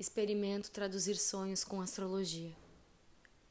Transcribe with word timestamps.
Experimento 0.00 0.70
traduzir 0.70 1.16
sonhos 1.16 1.62
com 1.62 1.78
astrologia. 1.82 2.56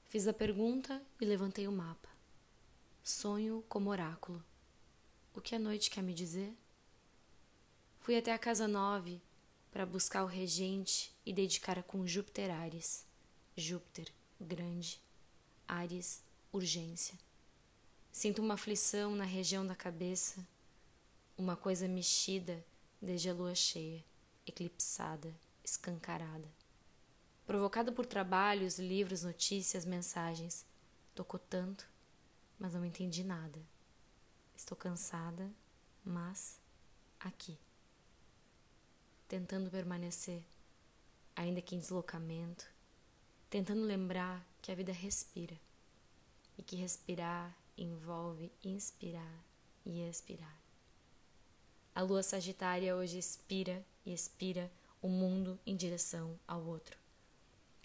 Fiz 0.08 0.28
a 0.28 0.33
pergunta 0.33 1.00
e 1.22 1.24
levantei 1.24 1.68
o 1.68 1.72
mapa. 1.72 2.10
Sonho 3.04 3.64
como 3.70 3.92
oráculo. 3.92 4.44
O 5.31 5.41
que 5.41 5.54
a 5.54 5.59
noite 5.59 5.91
quer 5.91 6.01
me 6.01 6.12
dizer? 6.12 6.51
Fui 7.99 8.17
até 8.17 8.33
a 8.33 8.39
casa 8.39 8.67
nove 8.67 9.21
para 9.70 9.85
buscar 9.85 10.23
o 10.23 10.25
regente 10.25 11.15
e 11.23 11.31
dedicar 11.31 11.83
com 11.83 12.07
Júpiter 12.07 12.50
Ares. 12.50 13.05
Júpiter, 13.55 14.11
grande. 14.41 15.00
Ares, 15.68 16.23
urgência. 16.52 17.13
Sinto 18.11 18.41
uma 18.41 18.55
aflição 18.55 19.16
na 19.16 19.23
região 19.23 19.68
da 19.68 19.75
cabeça, 19.75 20.43
uma 21.38 21.55
coisa 21.55 21.88
mexida 21.88 22.66
desde 23.00 23.29
a 23.29 23.34
lua 23.36 23.54
cheia, 23.54 24.04
eclipsada, 24.47 25.31
escancarada. 25.71 26.47
Provocada 27.45 27.91
por 27.91 28.05
trabalhos, 28.05 28.77
livros, 28.77 29.23
notícias, 29.23 29.86
mensagens. 29.86 30.65
Tocou 31.15 31.39
tanto, 31.39 31.87
mas 32.58 32.73
não 32.73 32.86
entendi 32.86 33.23
nada. 33.23 33.59
Estou 34.55 34.77
cansada, 34.77 35.52
mas 36.03 36.59
aqui. 37.19 37.58
Tentando 39.27 39.69
permanecer, 39.69 40.44
ainda 41.36 41.61
que 41.61 41.75
em 41.75 41.80
deslocamento, 41.80 42.67
tentando 43.49 43.81
lembrar 43.81 44.45
que 44.61 44.72
a 44.72 44.75
vida 44.75 44.91
respira 44.91 45.59
e 46.58 46.63
que 46.63 46.75
respirar 46.75 47.55
envolve 47.77 48.52
inspirar 48.63 49.44
e 49.86 50.02
expirar. 50.02 50.59
A 51.95 52.02
lua 52.02 52.22
sagitária 52.22 52.95
hoje 52.95 53.17
expira 53.17 53.83
e 54.05 54.13
expira 54.13 54.72
o 55.02 55.08
mundo 55.08 55.59
em 55.66 55.76
direção 55.76 56.38
ao 56.48 56.64
outro. 56.64 56.98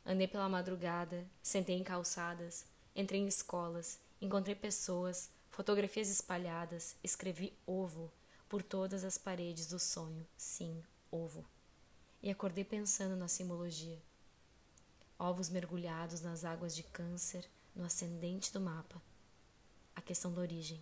Andei 0.04 0.28
pela 0.28 0.48
madrugada, 0.48 1.26
sentei 1.42 1.76
em 1.76 1.84
calçadas, 1.84 2.66
entrei 2.94 3.20
em 3.20 3.26
escolas, 3.26 3.98
encontrei 4.20 4.54
pessoas, 4.54 5.30
fotografias 5.50 6.08
espalhadas, 6.08 6.96
escrevi 7.02 7.52
ovo 7.66 8.12
por 8.48 8.62
todas 8.62 9.04
as 9.04 9.16
paredes 9.16 9.66
do 9.66 9.78
sonho, 9.78 10.26
sim, 10.36 10.82
ovo. 11.10 11.44
E 12.22 12.30
acordei 12.30 12.64
pensando 12.64 13.16
na 13.16 13.28
simbologia. 13.28 14.00
Ovos 15.18 15.48
mergulhados 15.48 16.20
nas 16.20 16.44
águas 16.44 16.74
de 16.74 16.82
câncer, 16.82 17.48
no 17.74 17.84
ascendente 17.84 18.52
do 18.52 18.60
mapa. 18.60 19.00
A 19.94 20.00
questão 20.00 20.32
da 20.32 20.40
origem. 20.40 20.80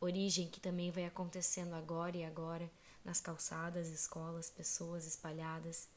Origem 0.00 0.48
que 0.48 0.60
também 0.60 0.90
vai 0.90 1.04
acontecendo 1.04 1.74
agora 1.74 2.16
e 2.16 2.24
agora 2.24 2.70
nas 3.04 3.20
calçadas, 3.20 3.88
escolas, 3.88 4.50
pessoas 4.50 5.06
espalhadas, 5.06 5.88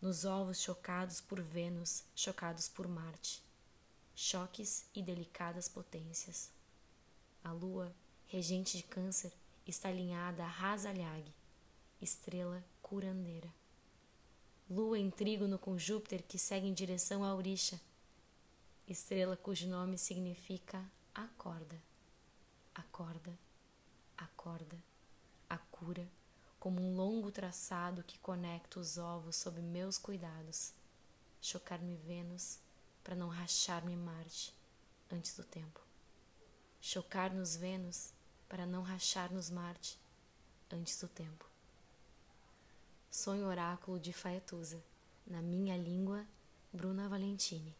nos 0.00 0.24
ovos 0.24 0.60
chocados 0.60 1.20
por 1.20 1.40
Vênus, 1.40 2.04
chocados 2.14 2.68
por 2.68 2.88
Marte. 2.88 3.42
Choques 4.14 4.84
e 4.94 5.02
delicadas 5.02 5.68
potências. 5.68 6.50
A 7.42 7.52
lua, 7.52 7.94
regente 8.26 8.76
de 8.76 8.82
Câncer, 8.82 9.32
está 9.66 9.88
alinhada 9.88 10.44
a 10.44 10.48
Rasalhag, 10.48 11.24
estrela 12.00 12.62
curandeira. 12.82 13.48
Lua 14.68 14.98
em 14.98 15.10
trígono 15.10 15.58
com 15.58 15.78
Júpiter 15.78 16.22
que 16.22 16.38
segue 16.38 16.66
em 16.66 16.74
direção 16.74 17.24
a 17.24 17.34
Orixa, 17.34 17.80
estrela 18.86 19.36
cujo 19.36 19.66
nome 19.66 19.96
significa 19.96 20.84
acorda, 21.14 21.80
acorda, 22.74 23.38
a 25.48 25.58
cura 25.58 26.06
como 26.70 26.82
um 26.82 26.94
longo 26.94 27.32
traçado 27.32 28.04
que 28.04 28.16
conecta 28.20 28.78
os 28.78 28.96
ovos 28.96 29.34
sob 29.34 29.60
meus 29.60 29.98
cuidados. 29.98 30.72
Chocar-me 31.40 31.96
Vênus 31.96 32.60
para 33.02 33.16
não 33.16 33.26
rachar-me 33.26 33.96
Marte 33.96 34.54
antes 35.10 35.34
do 35.34 35.42
tempo. 35.42 35.80
Chocar-nos 36.80 37.56
Vênus 37.56 38.12
para 38.48 38.66
não 38.66 38.82
rachar-nos 38.82 39.50
Marte 39.50 39.98
antes 40.70 40.96
do 41.00 41.08
tempo. 41.08 41.44
Sonho 43.10 43.46
oráculo 43.46 43.98
de 43.98 44.12
Faetusa, 44.12 44.80
na 45.26 45.42
minha 45.42 45.76
língua, 45.76 46.24
Bruna 46.72 47.08
Valentini. 47.08 47.76